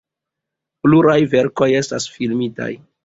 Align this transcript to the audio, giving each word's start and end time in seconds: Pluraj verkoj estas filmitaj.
Pluraj 0.87 1.19
verkoj 1.35 1.67
estas 1.81 2.09
filmitaj. 2.17 2.71